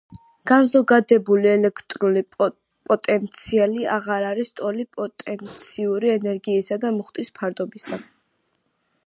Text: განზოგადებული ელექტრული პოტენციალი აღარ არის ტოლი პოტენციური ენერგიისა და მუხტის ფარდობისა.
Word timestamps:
განზოგადებული 0.51 1.49
ელექტრული 1.51 2.23
პოტენციალი 2.39 3.85
აღარ 3.97 4.27
არის 4.31 4.53
ტოლი 4.63 4.87
პოტენციური 4.97 6.13
ენერგიისა 6.19 6.81
და 6.87 6.95
მუხტის 6.99 7.33
ფარდობისა. 7.39 8.03